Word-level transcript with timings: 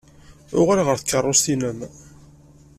Uɣal 0.59 0.81
ɣer 0.87 0.97
tkeṛṛust-nnem! 0.99 1.79